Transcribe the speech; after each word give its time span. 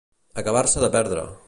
Acabar-se 0.43 0.85
de 0.85 0.91
perdre. 0.99 1.29